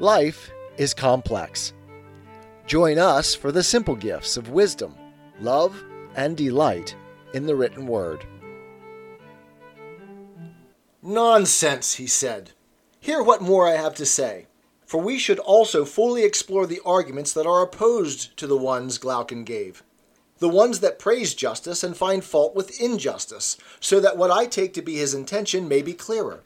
[0.00, 1.72] Life is complex.
[2.68, 4.94] Join us for the simple gifts of wisdom,
[5.40, 5.82] love,
[6.14, 6.94] and delight
[7.34, 8.24] in the written word.
[11.02, 12.52] Nonsense, he said.
[13.00, 14.46] Hear what more I have to say.
[14.86, 19.42] For we should also fully explore the arguments that are opposed to the ones Glaucon
[19.42, 19.82] gave.
[20.38, 24.74] The ones that praise justice and find fault with injustice, so that what I take
[24.74, 26.44] to be his intention may be clearer.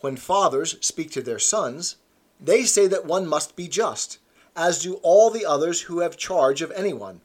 [0.00, 1.96] When fathers speak to their sons,
[2.40, 4.18] they say that one must be just,
[4.54, 7.20] as do all the others who have charge of anyone.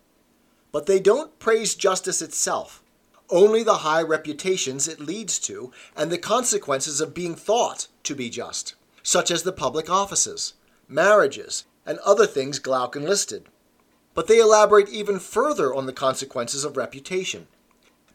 [0.71, 2.83] But they don't praise justice itself,
[3.29, 8.29] only the high reputations it leads to and the consequences of being thought to be
[8.29, 10.53] just, such as the public offices,
[10.87, 13.45] marriages, and other things Glaucon listed.
[14.13, 17.47] But they elaborate even further on the consequences of reputation.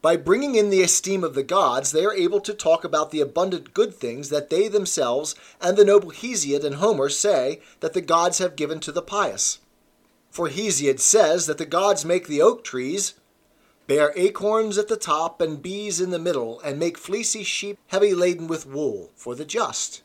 [0.03, 3.21] By bringing in the esteem of the gods, they are able to talk about the
[3.21, 8.01] abundant good things that they themselves and the noble Hesiod and Homer say that the
[8.01, 9.59] gods have given to the pious.
[10.31, 13.15] For Hesiod says that the gods make the oak trees
[13.87, 18.15] bear acorns at the top and bees in the middle, and make fleecy sheep heavy
[18.15, 20.03] laden with wool for the just,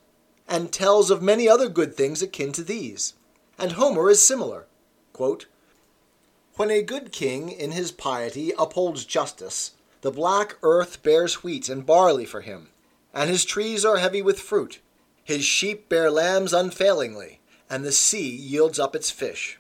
[0.48, 3.16] and tells of many other good things akin to these.
[3.58, 4.68] And Homer is similar.
[5.14, 5.48] Quote,
[6.56, 9.72] when a good king in his piety upholds justice,
[10.02, 12.70] the black earth bears wheat and barley for him,
[13.14, 14.80] and his trees are heavy with fruit.
[15.24, 19.60] His sheep bear lambs unfailingly, and the sea yields up its fish.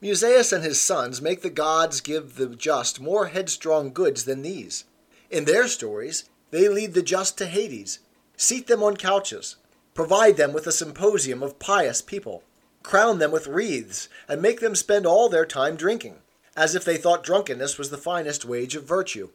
[0.00, 4.84] Musaeus and his sons make the gods give the just more headstrong goods than these.
[5.30, 8.00] In their stories, they lead the just to Hades,
[8.36, 9.56] seat them on couches,
[9.94, 12.42] provide them with a symposium of pious people,
[12.82, 16.18] crown them with wreaths, and make them spend all their time drinking
[16.56, 19.30] as if they thought drunkenness was the finest wage of virtue.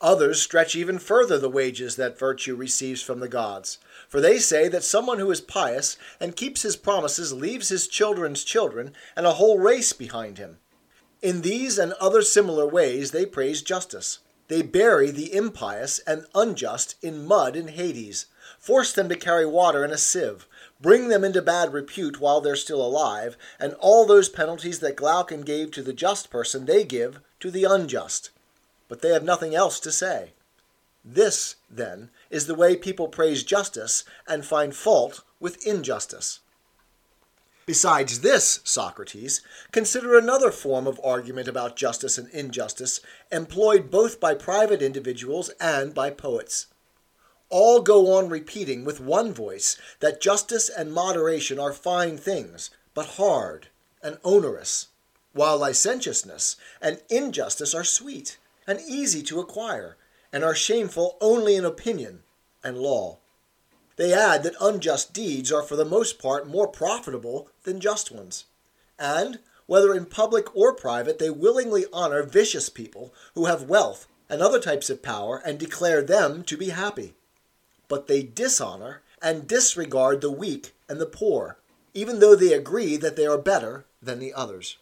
[0.00, 4.68] Others stretch even further the wages that virtue receives from the gods, for they say
[4.68, 9.34] that someone who is pious and keeps his promises leaves his children's children and a
[9.34, 10.58] whole race behind him.
[11.22, 14.18] In these and other similar ways they praise justice.
[14.48, 18.26] They bury the impious and unjust in mud in Hades,
[18.58, 20.46] force them to carry water in a sieve,
[20.84, 25.40] bring them into bad repute while they're still alive, and all those penalties that Glaucon
[25.40, 28.28] gave to the just person they give to the unjust.
[28.86, 30.34] But they have nothing else to say.
[31.02, 36.40] This, then, is the way people praise justice and find fault with injustice.
[37.64, 39.40] Besides this, Socrates,
[39.72, 43.00] consider another form of argument about justice and injustice
[43.32, 46.66] employed both by private individuals and by poets
[47.54, 53.06] all go on repeating with one voice that justice and moderation are fine things, but
[53.10, 53.68] hard
[54.02, 54.88] and onerous,
[55.32, 59.96] while licentiousness and injustice are sweet and easy to acquire,
[60.32, 62.24] and are shameful only in opinion
[62.64, 63.18] and law.
[63.94, 68.46] They add that unjust deeds are for the most part more profitable than just ones,
[68.98, 74.42] and, whether in public or private, they willingly honor vicious people who have wealth and
[74.42, 77.14] other types of power and declare them to be happy
[77.94, 81.58] but they dishonor and disregard the weak and the poor,
[81.94, 84.78] even though they agree that they are better than the others.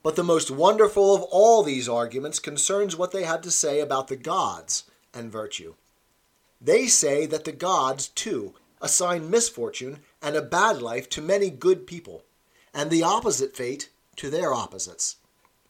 [0.00, 4.06] But the most wonderful of all these arguments concerns what they have to say about
[4.06, 5.74] the gods and virtue.
[6.60, 11.88] They say that the gods, too, assign misfortune and a bad life to many good
[11.88, 12.22] people,
[12.72, 15.16] and the opposite fate to their opposites.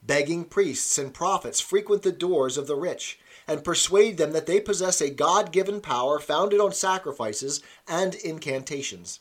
[0.06, 4.60] Begging priests and prophets frequent the doors of the rich and persuade them that they
[4.60, 9.20] possess a God given power founded on sacrifices and incantations.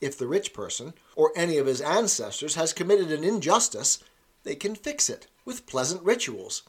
[0.00, 3.98] If the rich person, or any of his ancestors, has committed an injustice,
[4.44, 6.62] they can fix it with pleasant rituals.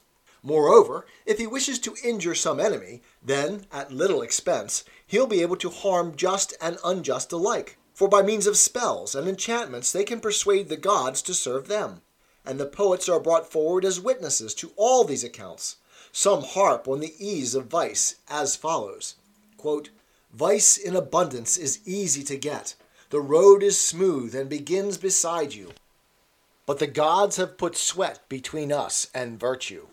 [0.43, 5.57] Moreover, if he wishes to injure some enemy, then, at little expense, he'll be able
[5.57, 7.77] to harm just and unjust alike.
[7.93, 12.01] For by means of spells and enchantments they can persuade the gods to serve them.
[12.45, 15.77] And the poets are brought forward as witnesses to all these accounts.
[16.11, 19.15] Some harp on the ease of vice as follows
[19.61, 19.89] quote,
[20.33, 22.73] Vice in abundance is easy to get.
[23.11, 25.73] The road is smooth and begins beside you.
[26.65, 29.87] But the gods have put sweat between us and virtue.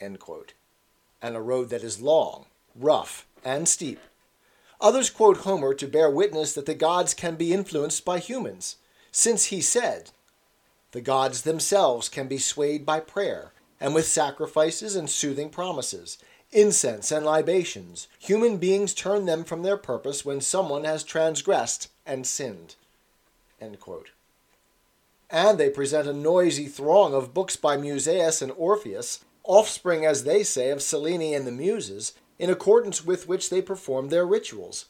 [0.00, 4.00] And a road that is long, rough, and steep.
[4.80, 8.76] Others quote Homer to bear witness that the gods can be influenced by humans,
[9.12, 10.10] since he said,
[10.92, 16.18] The gods themselves can be swayed by prayer and with sacrifices and soothing promises,
[16.52, 22.26] incense and libations, human beings turn them from their purpose when someone has transgressed and
[22.26, 22.74] sinned.
[25.30, 30.42] And they present a noisy throng of books by Musaeus and Orpheus, offspring, as they
[30.42, 34.86] say, of Selene and the Muses, in accordance with which they perform their rituals.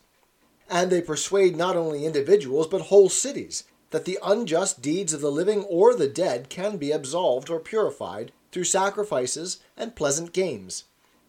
[0.70, 5.32] and they persuade not only individuals but whole cities that the unjust deeds of the
[5.32, 10.84] living or the dead can be absolved or purified through sacrifices and pleasant games,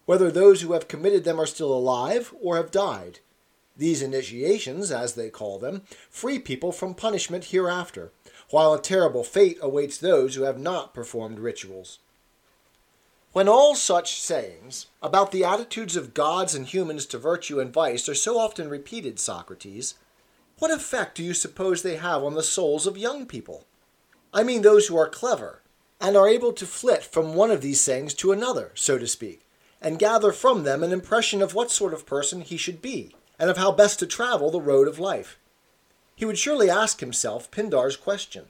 [0.06, 3.20] whether those who have committed them are still alive or have died.
[3.76, 8.12] These initiations, as they call them, free people from punishment hereafter,
[8.50, 11.98] while a terrible fate awaits those who have not performed rituals.
[13.32, 18.06] When all such sayings about the attitudes of gods and humans to virtue and vice
[18.10, 19.94] are so often repeated, Socrates,
[20.62, 23.66] what effect do you suppose they have on the souls of young people?
[24.32, 25.60] I mean those who are clever,
[26.00, 29.44] and are able to flit from one of these sayings to another, so to speak,
[29.80, 33.50] and gather from them an impression of what sort of person he should be, and
[33.50, 35.36] of how best to travel the road of life.
[36.14, 38.44] He would surely ask himself Pindar's question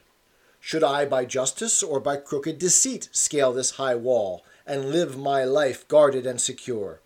[0.59, 5.45] Should I by justice or by crooked deceit scale this high wall, and live my
[5.45, 7.01] life guarded and secure?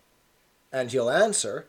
[0.70, 1.66] And he'll answer,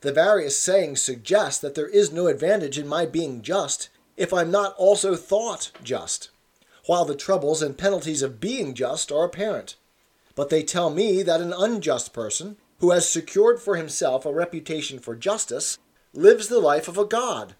[0.00, 4.50] the various sayings suggest that there is no advantage in my being just if I'm
[4.50, 6.30] not also thought just,
[6.86, 9.76] while the troubles and penalties of being just are apparent.
[10.34, 14.98] But they tell me that an unjust person, who has secured for himself a reputation
[14.98, 15.78] for justice,
[16.12, 17.54] lives the life of a god.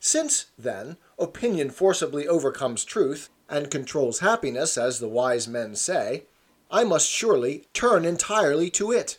[0.00, 6.24] Since, then, opinion forcibly overcomes truth and controls happiness, as the wise men say,
[6.70, 9.18] I must surely turn entirely to it.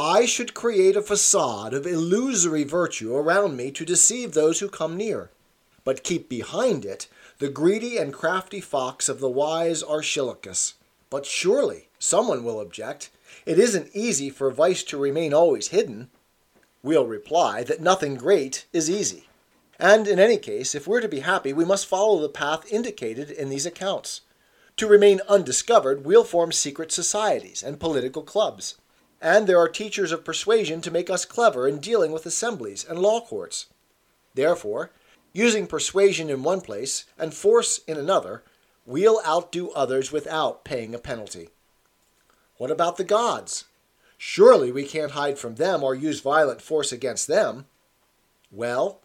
[0.00, 4.96] I should create a facade of illusory virtue around me to deceive those who come
[4.96, 5.32] near,
[5.82, 7.08] but keep behind it
[7.38, 10.74] the greedy and crafty fox of the wise Archilochus.
[11.10, 13.10] But surely, someone will object,
[13.44, 16.10] it isn't easy for vice to remain always hidden.
[16.80, 19.26] We'll reply that nothing great is easy.
[19.80, 23.32] And in any case, if we're to be happy, we must follow the path indicated
[23.32, 24.20] in these accounts.
[24.76, 28.76] To remain undiscovered, we'll form secret societies and political clubs
[29.20, 32.98] and there are teachers of persuasion to make us clever in dealing with assemblies and
[32.98, 33.66] law courts.
[34.34, 34.90] Therefore,
[35.32, 38.42] using persuasion in one place and force in another,
[38.86, 41.48] we'll outdo others without paying a penalty.
[42.56, 43.64] What about the gods?
[44.16, 47.66] Surely we can't hide from them or use violent force against them.
[48.50, 49.00] Well,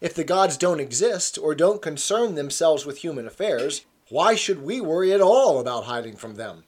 [0.00, 4.80] if the gods don't exist or don't concern themselves with human affairs, why should we
[4.80, 6.64] worry at all about hiding from them?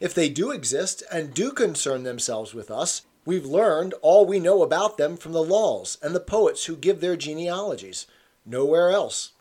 [0.00, 4.62] If they do exist and do concern themselves with us, we've learned all we know
[4.62, 8.06] about them from the laws and the poets who give their genealogies.
[8.46, 9.32] Nowhere else.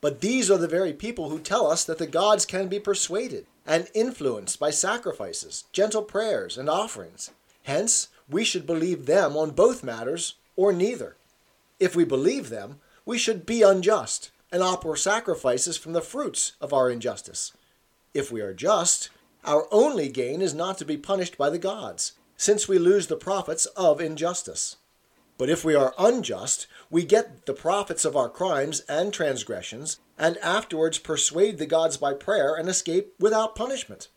[0.00, 3.46] But these are the very people who tell us that the gods can be persuaded
[3.66, 7.32] and influenced by sacrifices, gentle prayers, and offerings.
[7.64, 11.16] Hence, we should believe them on both matters or neither.
[11.80, 16.72] If we believe them, we should be unjust and offer sacrifices from the fruits of
[16.72, 17.52] our injustice.
[18.14, 19.10] If we are just,
[19.44, 23.16] our only gain is not to be punished by the gods, since we lose the
[23.16, 24.76] profits of injustice.
[25.38, 30.36] But if we are unjust, we get the profits of our crimes and transgressions, and
[30.38, 34.08] afterwards persuade the gods by prayer and escape without punishment.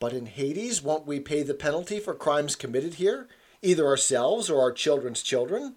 [0.00, 3.28] But in Hades, won't we pay the penalty for crimes committed here,
[3.62, 5.76] either ourselves or our children's children?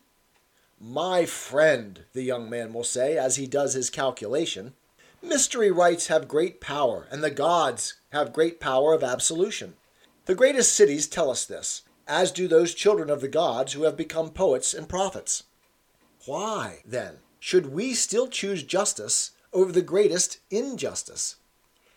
[0.80, 4.74] My friend, the young man will say as he does his calculation,
[5.22, 9.76] mystery rites have great power, and the gods have great power of absolution.
[10.26, 13.98] The greatest cities tell us this, as do those children of the gods who have
[13.98, 15.44] become poets and prophets.
[16.26, 21.38] Why, then, should we still choose justice over the greatest injustice?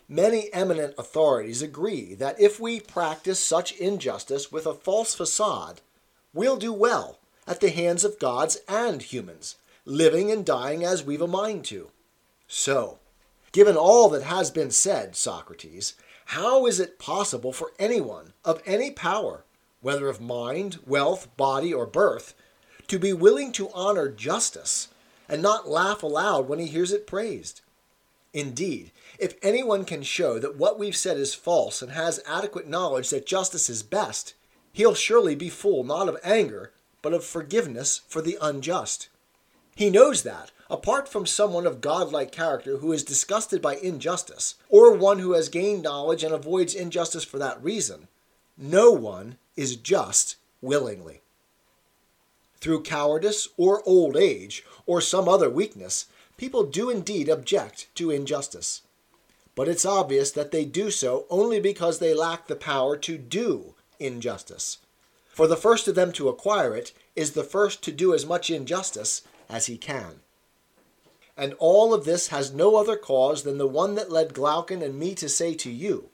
[0.07, 5.81] Many eminent authorities agree that if we practice such injustice with a false facade,
[6.33, 11.21] we'll do well at the hands of gods and humans, living and dying as we've
[11.21, 11.91] a mind to.
[12.47, 12.99] So,
[13.51, 18.91] Given all that has been said, Socrates, how is it possible for anyone of any
[18.91, 19.43] power,
[19.81, 22.33] whether of mind, wealth, body, or birth,
[22.87, 24.87] to be willing to honor justice
[25.27, 27.61] and not laugh aloud when he hears it praised?
[28.33, 33.09] Indeed, if anyone can show that what we've said is false and has adequate knowledge
[33.09, 34.33] that justice is best,
[34.71, 39.09] he'll surely be full not of anger, but of forgiveness for the unjust.
[39.75, 44.93] He knows that, apart from someone of godlike character who is disgusted by injustice, or
[44.93, 48.07] one who has gained knowledge and avoids injustice for that reason,
[48.57, 51.21] no one is just willingly.
[52.59, 56.05] Through cowardice or old age or some other weakness,
[56.37, 58.81] people do indeed object to injustice.
[59.55, 63.73] But it's obvious that they do so only because they lack the power to do
[63.99, 64.77] injustice.
[65.29, 68.49] For the first of them to acquire it is the first to do as much
[68.49, 70.21] injustice as he can.
[71.37, 74.97] And all of this has no other cause than the one that led Glaucon and
[74.97, 76.09] me to say to you,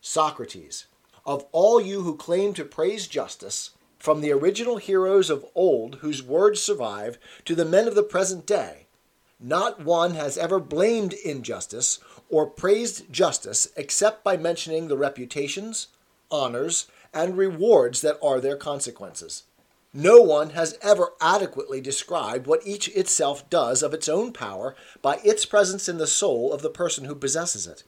[0.00, 0.86] Socrates,
[1.26, 6.22] of all you who claim to praise justice, from the original heroes of old whose
[6.22, 8.86] words survive to the men of the present day,
[9.40, 11.98] not one has ever blamed injustice
[12.30, 15.88] or praised justice except by mentioning the reputations,
[16.30, 19.44] honors, and rewards that are their consequences.
[19.94, 25.18] No one has ever adequately described what each itself does of its own power by
[25.24, 27.84] its presence in the soul of the person who possesses it,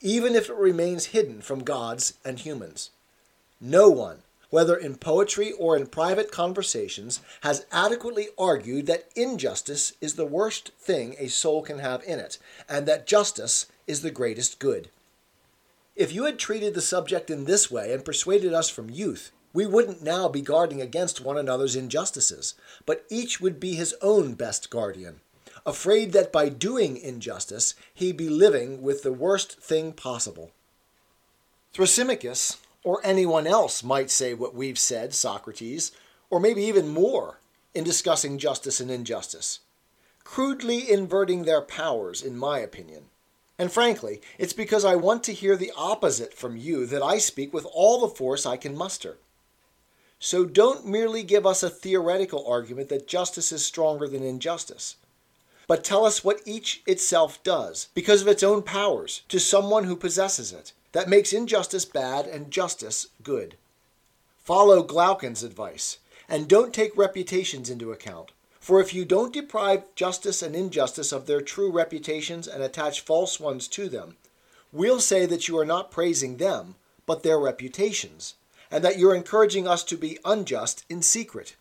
[0.00, 2.90] even if it remains hidden from gods and humans.
[3.60, 10.14] No one, whether in poetry or in private conversations, has adequately argued that injustice is
[10.14, 12.38] the worst thing a soul can have in it,
[12.68, 14.88] and that justice is the greatest good.
[15.94, 19.64] If you had treated the subject in this way and persuaded us from youth, we
[19.66, 22.52] wouldn't now be guarding against one another's injustices,
[22.84, 25.22] but each would be his own best guardian,
[25.64, 30.50] afraid that by doing injustice he be living with the worst thing possible.
[31.72, 35.90] Thrasymachus, or anyone else, might say what we've said, Socrates,
[36.28, 37.40] or maybe even more,
[37.72, 39.60] in discussing justice and injustice,
[40.22, 43.04] crudely inverting their powers, in my opinion.
[43.58, 47.54] And frankly, it's because I want to hear the opposite from you that I speak
[47.54, 49.16] with all the force I can muster.
[50.18, 54.96] So don't merely give us a theoretical argument that justice is stronger than injustice,
[55.66, 59.96] but tell us what each itself does, because of its own powers, to someone who
[59.96, 63.56] possesses it, that makes injustice bad and justice good.
[64.42, 68.30] Follow Glaucon's advice, and don't take reputations into account.
[68.58, 73.38] For if you don't deprive justice and injustice of their true reputations and attach false
[73.38, 74.16] ones to them,
[74.72, 78.34] we'll say that you are not praising them, but their reputations
[78.70, 81.56] and that you're encouraging us to be unjust in secret.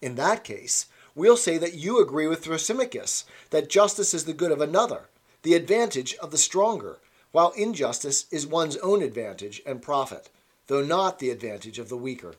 [0.00, 4.52] In that case, we'll say that you agree with Thrasymachus that justice is the good
[4.52, 5.08] of another,
[5.42, 6.98] the advantage of the stronger,
[7.32, 10.30] while injustice is one's own advantage and profit,
[10.68, 12.34] though not the advantage of the weaker.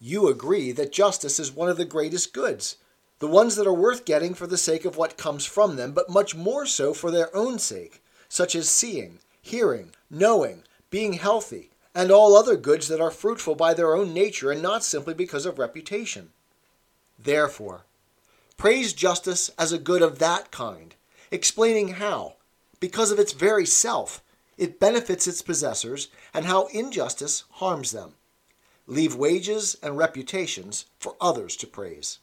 [0.00, 2.76] You agree that justice is one of the greatest goods,
[3.18, 6.10] the ones that are worth getting for the sake of what comes from them, but
[6.10, 12.10] much more so for their own sake, such as seeing, hearing, knowing, being healthy, and
[12.10, 15.58] all other goods that are fruitful by their own nature and not simply because of
[15.58, 16.30] reputation.
[17.18, 17.82] Therefore,
[18.56, 20.94] praise justice as a good of that kind,
[21.30, 22.34] explaining how,
[22.80, 24.22] because of its very self,
[24.56, 28.14] it benefits its possessors and how injustice harms them.
[28.86, 32.18] Leave wages and reputations for others to praise.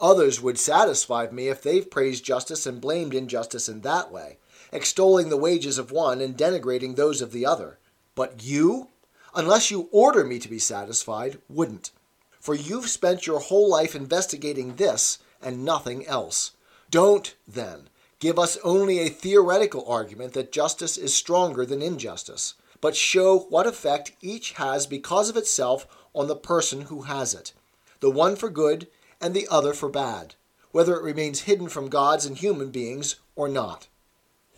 [0.00, 4.38] Others would satisfy me if they've praised justice and blamed injustice in that way,
[4.72, 7.78] extolling the wages of one and denigrating those of the other
[8.18, 8.88] but you,
[9.32, 11.92] unless you order me to be satisfied, wouldn't.
[12.40, 16.50] For you've spent your whole life investigating this and nothing else.
[16.90, 22.96] Don't, then, give us only a theoretical argument that justice is stronger than injustice, but
[22.96, 27.52] show what effect each has because of itself on the person who has it,
[28.00, 28.88] the one for good
[29.20, 30.34] and the other for bad,
[30.72, 33.86] whether it remains hidden from gods and human beings or not.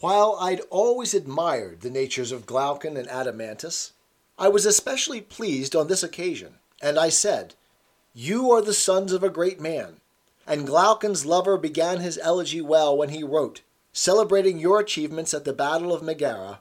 [0.01, 3.93] While I'd always admired the natures of Glaucon and Adeimantus,
[4.39, 7.55] I was especially pleased on this occasion, and I said,
[8.15, 10.01] You are the sons of a great man.
[10.47, 13.61] And Glaucon's lover began his elegy well when he wrote,
[13.93, 16.61] celebrating your achievements at the Battle of Megara,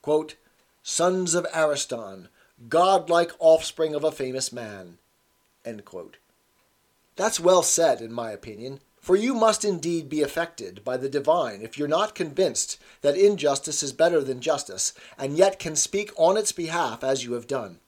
[0.00, 0.36] quote,
[0.82, 2.28] Sons of Ariston,
[2.70, 4.96] godlike offspring of a famous man.
[7.16, 11.62] That's well said, in my opinion, for you must indeed be affected by the divine
[11.62, 16.36] if you're not convinced that injustice is better than justice, and yet can speak on
[16.36, 17.78] its behalf as you have done.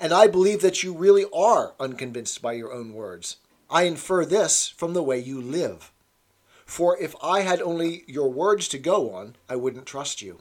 [0.00, 3.36] And I believe that you really are unconvinced by your own words.
[3.70, 5.92] I infer this from the way you live.
[6.64, 10.40] For if I had only your words to go on, I wouldn't trust you.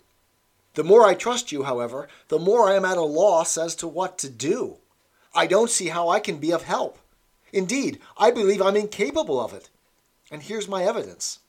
[0.76, 3.88] The more I trust you, however, the more I am at a loss as to
[3.88, 4.78] what to do.
[5.34, 7.00] I don't see how I can be of help.
[7.54, 9.70] Indeed, I believe I'm incapable of it.
[10.30, 11.40] And here's my evidence.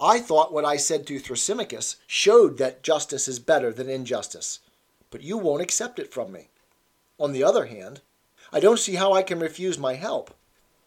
[0.00, 4.58] I thought what I said to Thrasymachus showed that justice is better than injustice,
[5.10, 6.48] but you won't accept it from me.
[7.20, 8.00] On the other hand,
[8.52, 10.34] I don't see how I can refuse my help,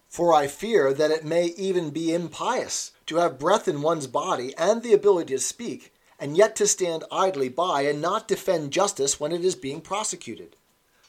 [0.09, 4.53] for I fear that it may even be impious to have breath in one's body
[4.57, 9.19] and the ability to speak, and yet to stand idly by and not defend justice
[9.19, 10.55] when it is being prosecuted.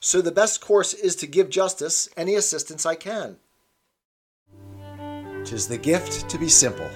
[0.01, 3.37] So the best course is to give justice any assistance I can.
[5.45, 6.91] Tis the gift to be simple,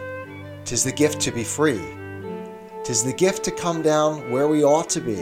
[0.64, 1.80] tis the gift to be free,
[2.84, 5.20] tis the gift to come down where we ought to be.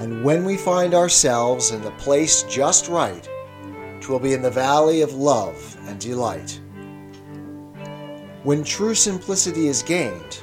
[0.00, 3.28] And when we find ourselves in the place just right,
[4.00, 6.60] twill be in the valley of love and delight.
[8.44, 10.40] When true simplicity is gained,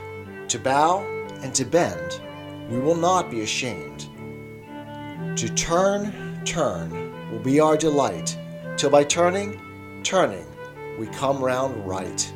[0.49, 0.99] to bow
[1.41, 2.21] and to bend,
[2.69, 4.07] we will not be ashamed
[5.35, 8.37] to turn, turn, will be our delight,
[8.77, 9.59] till by turning,
[10.03, 10.45] turning,
[10.97, 12.33] we come round right.